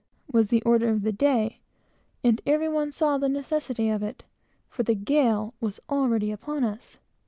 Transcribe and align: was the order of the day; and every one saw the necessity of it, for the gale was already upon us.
was 0.31 0.47
the 0.47 0.63
order 0.63 0.89
of 0.89 1.03
the 1.03 1.11
day; 1.11 1.59
and 2.23 2.41
every 2.47 2.67
one 2.67 2.91
saw 2.91 3.19
the 3.19 3.29
necessity 3.29 3.87
of 3.87 4.01
it, 4.01 4.23
for 4.67 4.81
the 4.81 4.95
gale 4.95 5.53
was 5.61 5.79
already 5.91 6.31
upon 6.31 6.63
us. 6.63 6.97